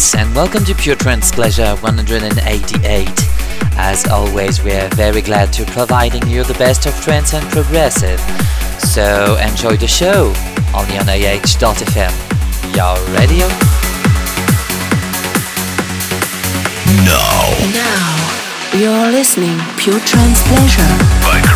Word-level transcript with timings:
Greetings 0.00 0.26
and 0.26 0.34
welcome 0.34 0.64
to 0.64 0.74
Pure 0.74 0.96
Trance 0.96 1.30
Pleasure 1.30 1.76
188. 1.76 3.08
As 3.76 4.06
always, 4.08 4.62
we 4.62 4.72
are 4.72 4.88
very 4.94 5.20
glad 5.20 5.52
to 5.52 5.66
providing 5.66 6.26
you 6.26 6.42
the 6.42 6.54
best 6.54 6.86
of 6.86 6.94
trance 7.02 7.34
and 7.34 7.46
progressive. 7.50 8.18
So 8.78 9.36
enjoy 9.36 9.76
the 9.76 9.86
show 9.86 10.32
only 10.74 10.96
on 10.96 11.06
AH.fm. 11.06 12.14
Y'all 12.74 12.96
ready? 13.12 13.40
Now. 17.04 17.52
Now, 17.74 18.78
you're 18.78 19.12
listening 19.12 19.58
Pure 19.76 20.00
Trance 20.00 20.42
Pleasure 20.48 20.96
by 21.20 21.49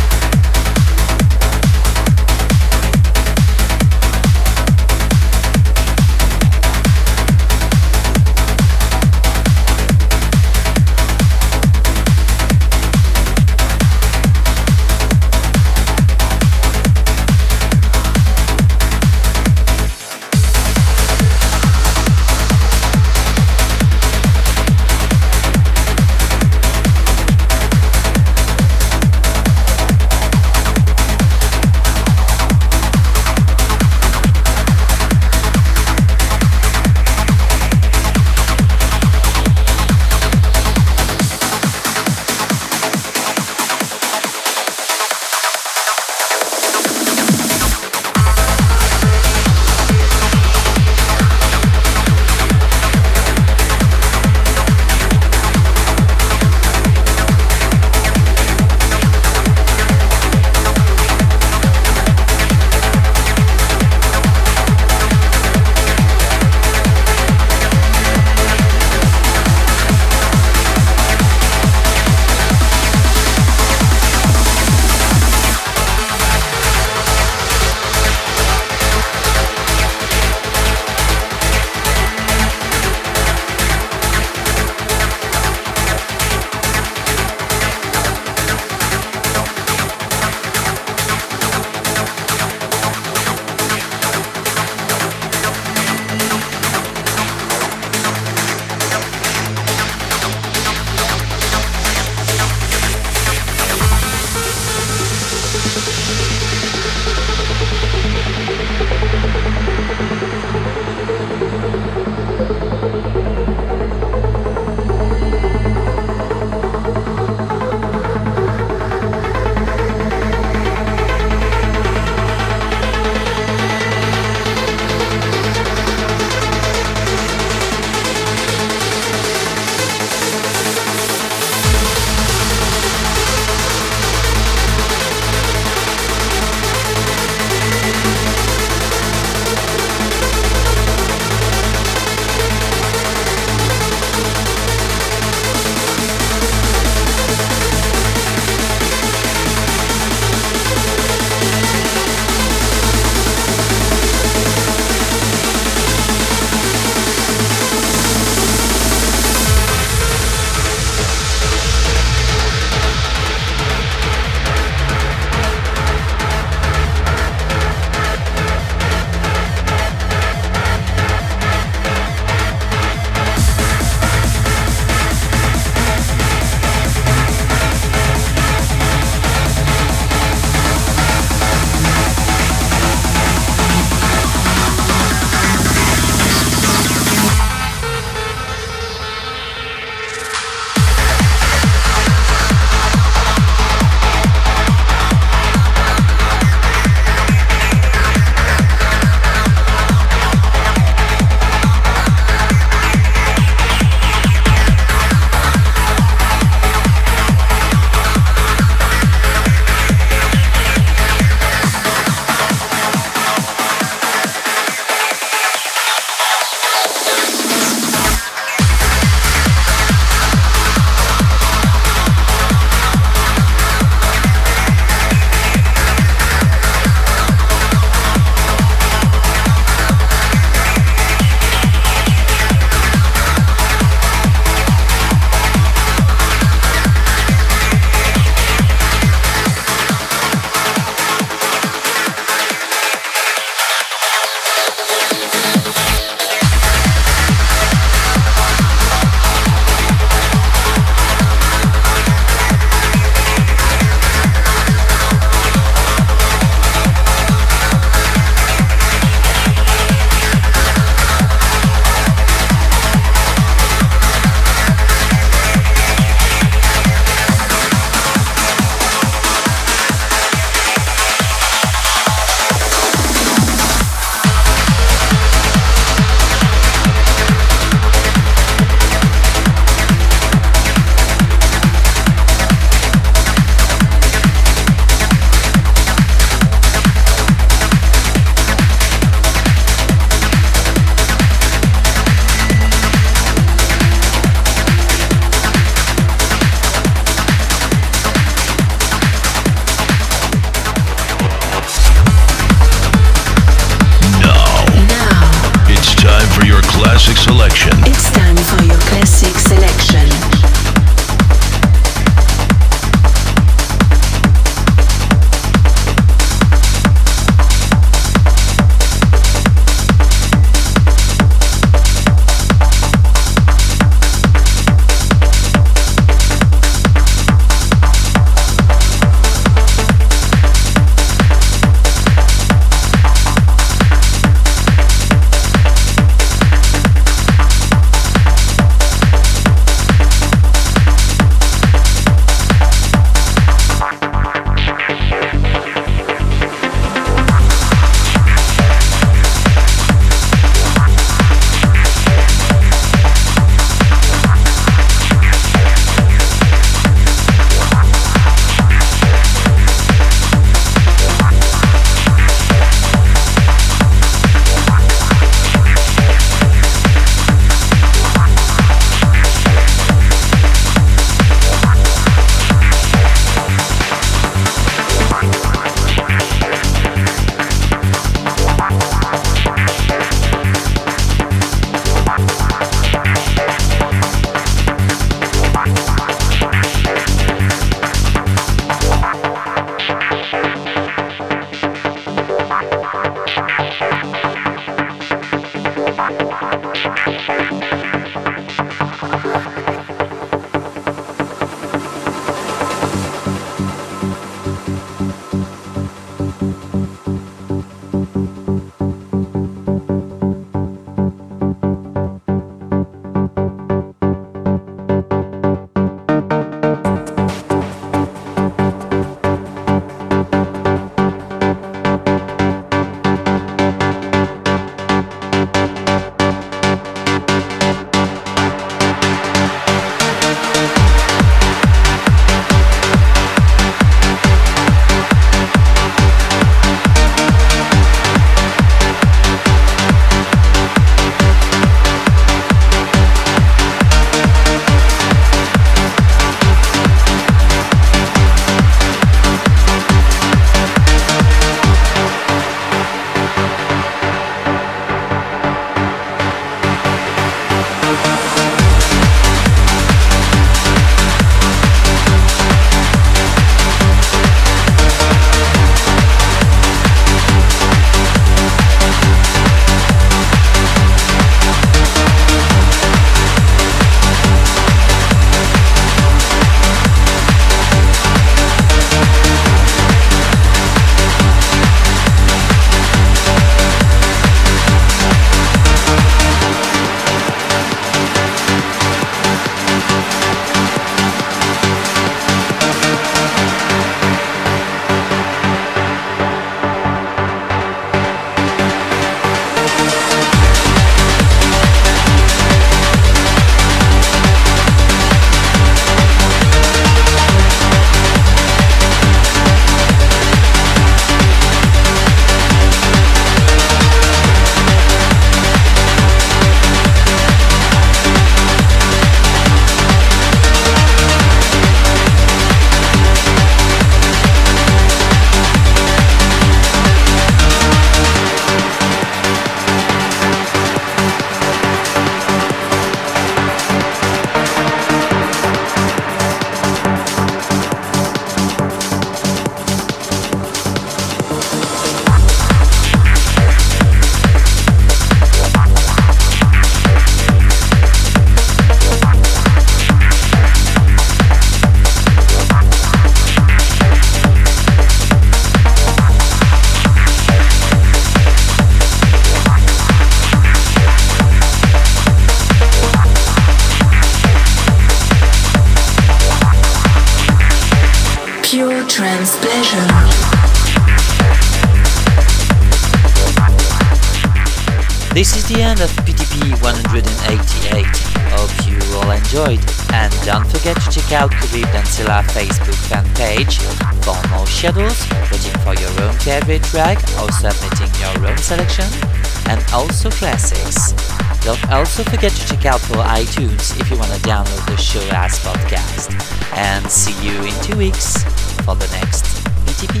Also 592.00 592.10
forget 592.12 592.32
to 592.32 592.46
check 592.46 592.64
out 592.64 592.80
for 592.80 592.94
iTunes 592.94 593.78
if 593.78 593.90
you 593.90 593.98
want 593.98 594.10
to 594.10 594.18
download 594.20 594.66
the 594.66 594.76
show 594.76 595.06
as 595.12 595.38
podcast. 595.40 596.10
And 596.56 596.90
see 596.90 597.12
you 597.22 597.38
in 597.42 597.52
two 597.62 597.76
weeks 597.76 598.22
for 598.64 598.74
the 598.74 598.88
next 598.92 599.24
PTP. 599.66 600.00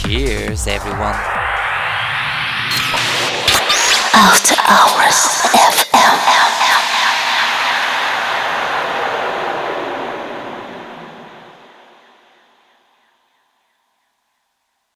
Cheers, 0.00 0.66
everyone. 0.66 1.16
After 4.14 4.54
Hours 4.66 5.16
FM. 5.52 5.87